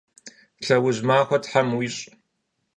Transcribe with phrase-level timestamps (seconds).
[0.65, 2.01] Lheuj maxue them yiş'!